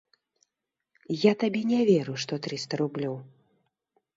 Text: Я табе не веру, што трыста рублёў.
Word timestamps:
Я 1.29 1.33
табе 1.45 1.61
не 1.73 1.81
веру, 1.91 2.13
што 2.25 2.33
трыста 2.47 2.73
рублёў. 2.83 3.15